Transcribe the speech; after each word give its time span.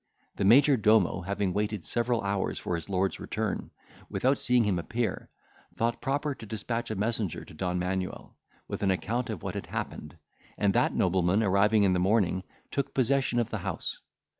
The 0.37 0.45
major 0.45 0.77
domo 0.77 1.21
having 1.21 1.53
waited 1.53 1.85
several 1.85 2.23
hours 2.23 2.57
for 2.57 2.73
his 2.73 2.89
lord's 2.89 3.19
return, 3.19 3.69
without 4.09 4.39
seeing 4.39 4.63
him 4.63 4.79
appear, 4.79 5.29
thought 5.75 6.01
proper 6.01 6.33
to 6.33 6.45
despatch 6.47 6.89
a 6.89 6.95
messenger 6.95 7.45
to 7.45 7.53
Don 7.53 7.77
Manuel, 7.77 8.35
with 8.67 8.81
an 8.81 8.89
account 8.89 9.29
of 9.29 9.43
what 9.43 9.53
had 9.53 9.67
happened; 9.67 10.17
and 10.57 10.73
that 10.73 10.95
nobleman 10.95 11.43
arriving 11.43 11.83
in 11.83 11.93
the 11.93 11.99
morning, 11.99 12.41
took 12.71 12.95
possession 12.95 13.37
of 13.37 13.51
the 13.51 13.59
house. 13.59 13.99